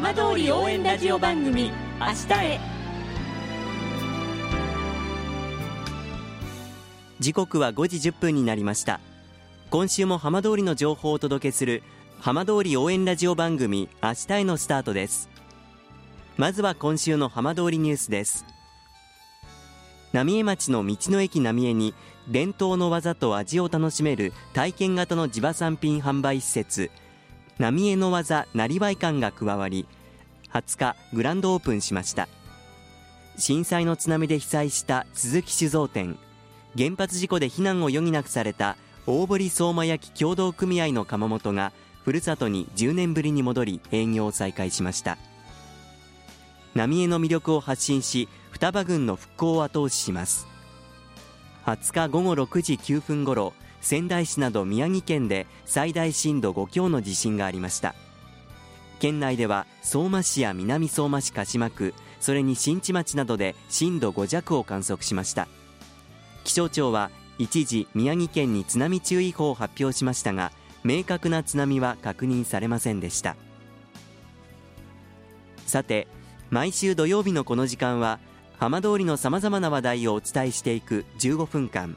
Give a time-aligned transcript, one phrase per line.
[0.00, 2.60] 浜通り応援ラジオ番組明日へ。
[7.18, 9.00] 時刻は5時1分になりました。
[9.70, 11.82] 今週も浜通りの情報をお届けする
[12.20, 15.28] 浜通り応援ラジオ番組明日へのスタートです。
[16.36, 18.46] まずは今週の浜通りニュースです。
[20.12, 21.92] 浪江町の道の駅浪江に
[22.28, 26.92] 伝統の技と味を楽しめる体験型の地場産品販売施設
[27.58, 29.86] 浪江の技なりわい館が加わり
[30.52, 32.28] 20日グランドオープンしました。
[33.36, 36.16] 震災の津波で被災した鈴木酒造店
[36.76, 38.76] 原発事故で避難を余儀なくされた
[39.06, 41.72] 大堀相馬焼協同組合の窯元が
[42.04, 45.18] ふるさとに10年ぶりに戻り営業を再開しました。
[46.74, 50.46] 浪江の魅力を発信し双葉郡の復興を後押しします。
[51.66, 57.94] 20日午後6時9分ごろ仙台市など宮城県で最大震度5強の地震がありました。
[58.98, 65.48] 県内では相馬市や南相馬市鹿島区それに新地町などで震度5弱を観測しました。
[66.44, 70.50] 気象庁は一時宮城県に津波注意報を発表しましたが
[70.82, 73.36] 明確な津波は確認されませんでした。
[75.66, 76.08] さて
[76.50, 78.18] 毎週土曜日のこの時間は
[78.58, 81.96] 浜通りのさまざまな話題をお伝えしていく15分間。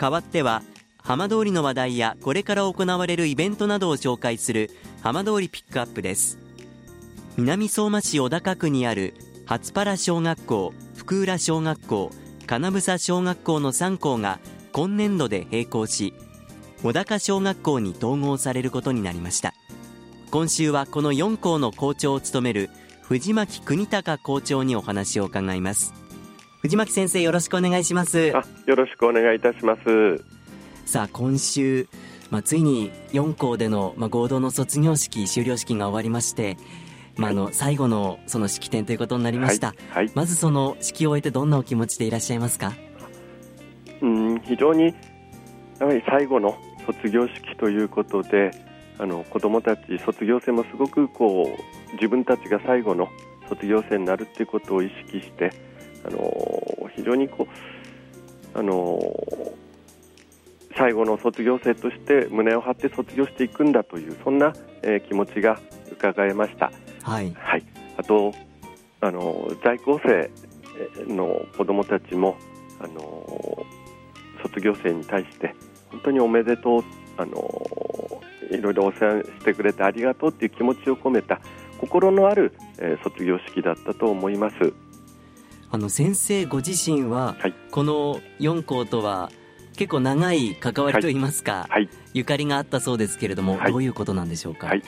[0.00, 0.62] 代わっては
[1.02, 4.70] 浜通りの話題やこれから行われるイベントなどを紹介する
[5.02, 6.38] 浜通りピックアップです。
[7.36, 9.12] 南相馬市小高区にある
[9.44, 12.10] 初原小学校福浦小学校
[12.46, 14.40] 金房小学校の3校が
[14.72, 16.14] 今年度で閉校し
[16.82, 19.52] 小高小学校に統合されることになりました。
[20.30, 22.70] 今週はこの4校の校長を務める
[23.02, 25.99] 藤巻国隆校長にお話を伺います。
[26.62, 28.32] 藤巻先生よろしくお願いします。
[28.36, 30.22] あよろしくお願いいたします。
[30.84, 31.88] さあ今週、
[32.30, 36.56] まあ、ついに4校での、まあ、合同の卒業式修了式が終わりまして
[37.16, 42.72] まあ、あの最後のその式典ということになりました、はいはい、まずその式を終えてどんなお気持ちでいらっしゃいますか？
[44.00, 44.94] うん非常に
[45.78, 48.50] やはり最後の卒業式ということで
[48.98, 51.58] あの子どもたち卒業生もすごくこ
[51.90, 53.08] う自分たちが最後の
[53.48, 55.50] 卒業生になるということを意識して
[56.04, 57.46] あの非常にこ
[58.54, 59.00] うあの
[60.76, 65.60] 最後の卒業生として胸を張って卒業していくんだというそんな、えー、気持ちが
[65.92, 66.72] 伺えました。
[67.02, 67.64] はい、はい、
[67.96, 68.32] あと
[69.00, 70.30] あの在校生
[71.06, 72.36] の子どもたちも
[72.78, 73.66] あの
[74.42, 75.54] 卒業生に対して
[75.90, 76.84] 本当におめでとう
[77.16, 81.40] あのいろいろお世話してくれてありがとうという気持ちを込めた
[81.78, 84.72] 心のある、えー、卒業式だったと思います。
[85.72, 89.30] あの先生ご自身は、はい、この4校とは
[89.76, 94.82] 結構長い関わりといいますか、はい、ゆかりがあったそうですけれども、どういうことなんでしょうか、はい。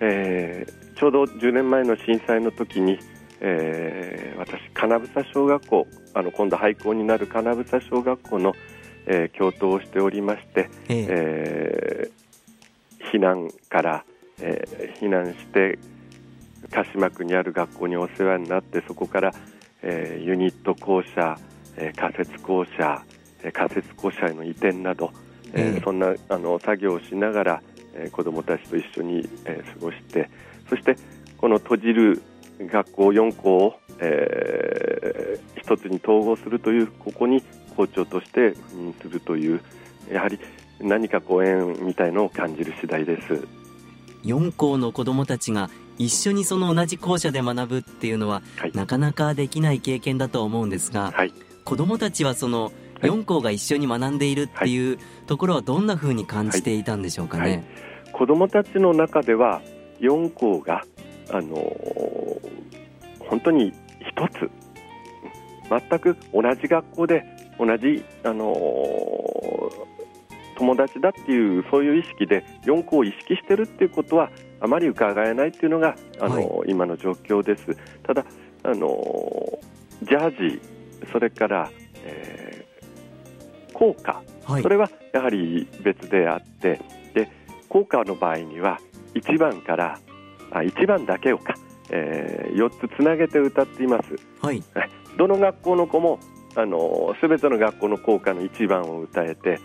[0.00, 2.98] えー、ちょうど10年前の震災の時に、
[3.40, 8.54] えー、私金房小学校あの今度廃校になる金房小学校の、
[9.06, 14.04] えー、教頭をしておりまして、えー、えー、避難から、
[14.40, 15.78] えー、避難して
[16.70, 19.34] 鹿島区にある学校にお世話になってそこから、
[19.82, 21.38] えー、ユニット校舎、
[21.76, 23.02] えー、仮設校舎、
[23.42, 25.12] えー、仮設校舎への移転など、
[25.52, 27.62] えー、そんなあの作業をしながら、
[27.94, 30.30] えー、子どもたちと一緒に、えー、過ごして
[30.68, 30.96] そして
[31.36, 32.22] この閉じる
[32.60, 37.42] 学校4校を、えー、一つに統合するというここに
[37.76, 39.60] 校長として赴任するという
[40.10, 40.38] やはり
[40.80, 43.46] 何かご縁みたいのを感じる次第です。
[44.24, 51.32] 4校の子どもたちが一緒にその同じ校舎で学ぶっていうのは、はい、なかなかできない経験だと思うんですが、はい、
[51.64, 52.72] 子どもたちはその
[53.02, 57.48] 4校が一緒に学んでいるっていうところはどんなふうに感じていたんでしょうかね、は
[58.10, 59.60] い、子どもたちの中では
[60.00, 60.84] 4校が
[61.30, 61.56] あの
[63.20, 64.50] 本当に一つ
[65.68, 67.24] 全く同じ学校で
[67.58, 68.54] 同じ、あの
[70.56, 74.30] 友達だっていうそういう意識で4校を意識してるっていうことは
[74.60, 77.76] あまり伺えないっていうのが、あの、はい、今の状況です。
[78.02, 78.24] ただ
[78.62, 79.58] あの
[80.02, 80.60] ジャージ
[81.12, 81.70] それから、
[82.04, 82.66] え
[83.72, 84.62] 校歌、はい。
[84.62, 86.80] それはやはり別であって
[87.14, 87.30] で
[87.68, 88.80] 校歌の場合には
[89.14, 89.98] 1番から
[90.50, 91.54] あ1番だけをか、
[91.90, 94.16] え4つつなげて歌っています。
[94.40, 94.62] はい。
[95.16, 96.18] どの学校の子も
[96.54, 99.60] あの全ての学校の校歌の1番を歌えて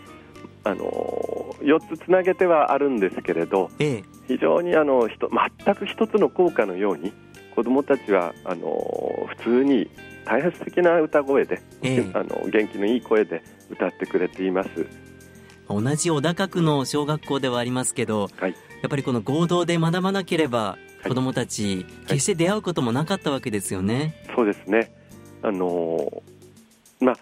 [0.63, 7.13] あの4つつなげてはあるんですけれどええ非常にあの全く一つの校歌のように
[7.55, 9.89] 子どもたちはあの普通に
[10.25, 14.69] 大変素敵な歌声で、ええあの元気のいい声で歌ってくれています。
[15.67, 24.13] 同じ小高区の小学校ではありますけどはいやっぱりこの合同で学ばなければい子どもたち決して出会うこともなかったわけですよね。
[24.35, 24.91] そうですね。
[25.41, 26.23] あの
[26.99, 27.17] まあ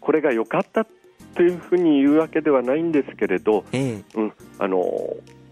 [0.00, 0.86] これが良かった
[1.34, 4.84] というふうに言うわけではないんですけれど、ええうん、あの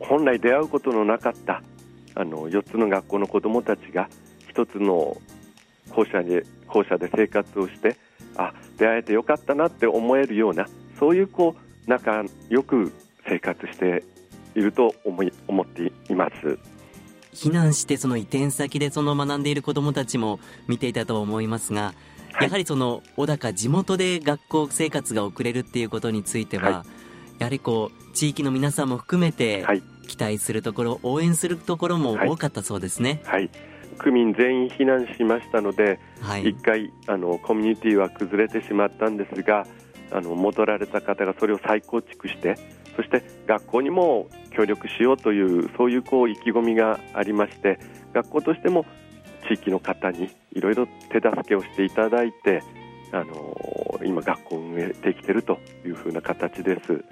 [0.01, 1.63] 本来出会うことのなかった
[2.15, 4.09] あの4つの学校の子どもたちが
[4.49, 5.17] 一つの
[5.91, 7.97] 校舎で校舎で生活をして
[8.37, 10.69] あ出会えてよかったなって思えるような
[10.99, 12.93] そういうこう仲良く
[13.29, 14.05] 生活して
[14.55, 16.59] いると思い思っています。
[17.33, 21.95] 避難してその移転先でその学んでいる子どもたちも見ていたと思いますが、
[22.33, 26.85] はいやはりその小高地元で学校生活が送れるっていうことについては、は
[27.41, 29.83] やはりこう地域の皆さんも含めてはい。
[30.07, 33.23] 期待するところ応援するところも多かったそうですね。
[33.25, 33.49] はい。
[33.99, 39.67] 区民全員避難しましたので、はい、一回あのコミュニティは崩れてしまったんですが
[40.11, 42.57] あの戻られた方がそれを再構築して
[42.97, 47.79] そして学校にも協力しようというそういうこう意気込みがありまして
[48.13, 48.85] 学校としても
[49.49, 52.63] 地域の方にいろいろ手助けをしていただいて
[53.13, 53.57] あの
[54.05, 57.05] 今学校を運営できているというふうな形です。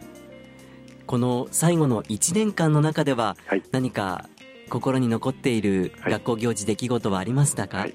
[1.07, 3.63] この最後の1年間の中でははい。
[3.73, 4.29] 何か
[4.69, 6.13] 心に残っているはい。
[6.13, 7.95] 学校行事出来事はありましたか、はい。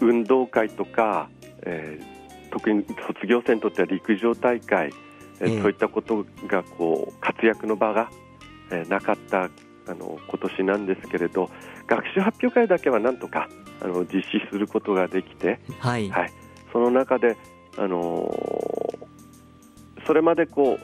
[0.00, 1.28] 運動会とか、
[1.62, 2.20] えー
[2.52, 4.90] 特に卒業生にとっては陸上大会、
[5.38, 5.62] えーええ。
[5.62, 8.10] そういったことがこう活躍の場が、
[8.72, 9.48] えーなかった
[9.86, 11.50] あの今年なんですけれど
[11.86, 13.48] 学習発表会だけはなんとか
[13.82, 16.32] あの実施することができて、はい、はい、
[16.72, 17.36] その中で、
[17.80, 19.00] あのー
[20.06, 20.78] それまでこ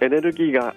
[0.00, 0.74] うエネルギーが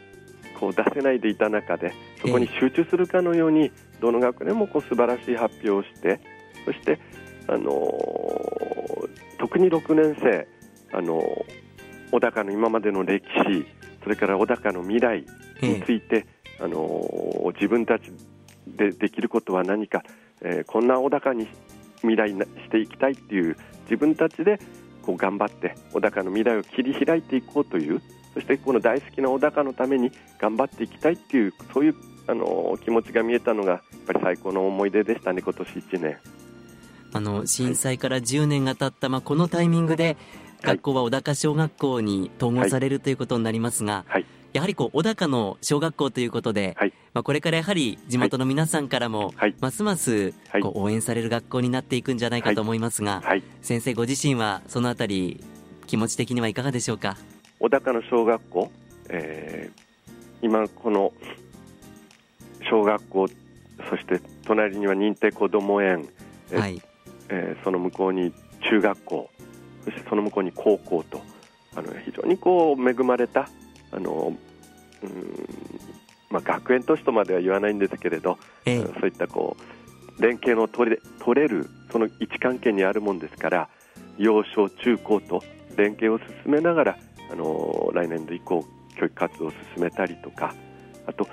[0.59, 6.19] こう出せないでいた中でそこに集中するかのように、どの学年もこう素晴らしい発表をして
[6.65, 6.99] そして、
[7.47, 10.47] あのー特に6年生、
[10.91, 11.45] あのー
[12.11, 13.65] 小高の今までの歴史
[14.03, 15.25] それから小高の未来
[15.61, 16.25] について、
[16.59, 18.11] あのー自分たち
[18.67, 20.03] でできることは何か、
[20.41, 21.47] えーこんな小高に
[22.01, 22.37] 未来し
[22.69, 24.59] ていきたいっていう自分たちで
[25.05, 28.01] こう頑張って小高の未来を切り開いていこうという
[28.33, 31.95] そしてこの大好きな小高のために頑張っていきたいっていうそういう
[32.27, 36.17] あの気持ちが見えたのがやっぱり最高の思い出でしたね今年1年。
[37.13, 40.17] あの震災から10年が経った、まあ、このタイミングで
[40.63, 40.75] はい。
[40.77, 44.25] 学校は小高小学校に統合されるということになりますが、はい
[44.55, 46.93] やはりこう小高の小学校ということで、はい。
[47.13, 49.55] まあ、これからやはり地元の皆さんからも、はい。
[49.59, 50.61] ますますはい。
[50.61, 53.43] こう応援される学校になっていくんじゃないかと思いますが、はい。
[53.61, 55.43] 先生ご自身はそのあたり
[55.87, 57.17] 気持ち的にはいかがでしょうか？
[57.59, 58.71] 小高の小学校、
[59.09, 59.85] えー
[60.41, 61.11] 今この
[62.69, 63.27] 小学校
[63.89, 66.07] そして隣には認定こども園、
[66.51, 66.81] えはい、
[67.29, 68.31] えーその向こうに
[68.69, 69.29] 中学校
[69.85, 71.21] そしてその向こうに高校と
[71.75, 73.49] あの非常にこう恵まれた
[73.91, 74.35] あの
[76.29, 78.83] まあ、学園都市とまでは言わないんですけれど、ええ。
[78.99, 79.55] そういったこ
[80.19, 83.69] う連携の取れ取れるその位置関係にあるもんですから
[84.17, 85.43] 幼少中高と
[85.75, 86.97] 連携を進めながら
[87.31, 88.65] あの来年度以降
[88.97, 90.53] 教育活動を進めたりとか
[91.05, 91.27] あと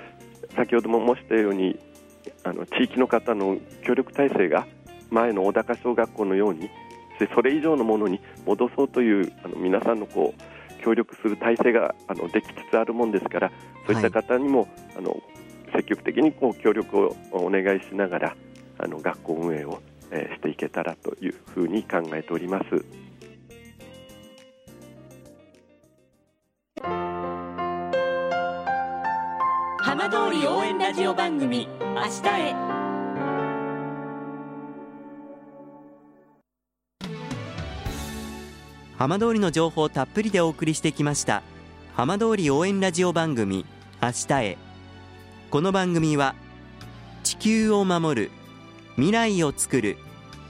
[0.55, 1.79] 先ほども申したように
[2.43, 4.67] あの地域の方の協力体制が
[5.09, 6.69] 前の小高小学校のように
[7.33, 10.52] それ以上のものに戻そうというあの皆さんのこう
[10.83, 13.51] 協力する体制があのできつつあるもんですから
[13.87, 15.21] そういった方にも、あの
[15.75, 18.35] 積極的にこう協力をお願いしながら
[18.77, 22.85] あの学校運営を、えーしていけたらというふうに考えております。
[29.79, 32.73] 浜通り応援ラジオ番組「明日へ」
[39.03, 41.43] 浜通りの情報をたっぷりでお送りしてきました
[41.93, 43.65] 浜通り応援ラジオ番組
[44.01, 44.57] 明日へ
[45.51, 46.35] この番組は
[47.21, 48.31] 地球を守る
[48.95, 49.97] 未来をつくる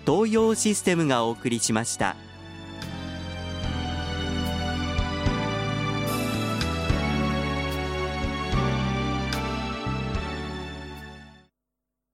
[0.05, 2.15] 東洋システムがお送りしました。